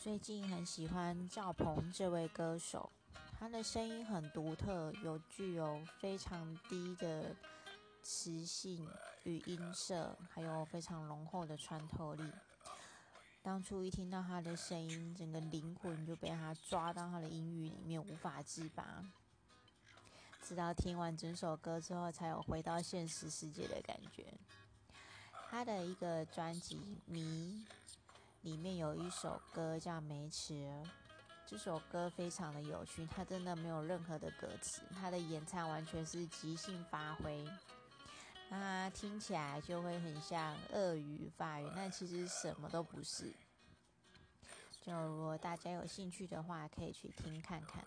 [0.00, 2.90] 最近很喜欢赵鹏这位歌手，
[3.38, 7.36] 他的声音很独特，有具有非常低的
[8.02, 8.88] 磁性
[9.24, 12.24] 与音色，还有非常浓厚的穿透力。
[13.42, 19.04] 当初一听到他的声音，整个灵魂就被他抓到他的音域里面，无法自拔。
[20.40, 24.32] 直到听完整首歌之后，才有回到现实世界的感觉。
[25.50, 27.66] 他的一个专辑《迷》
[28.42, 30.54] 里面有一首歌叫《梅池》，
[31.44, 37.46] 这首歌非常的有趣，它真的没有任何的歌词，它的演唱完全是即兴发挥，
[38.48, 43.30] 那听起来就会很像鳄鱼发语，但其实什么都不是。
[44.80, 47.84] 就如果大家有兴趣的话，可以去听看看。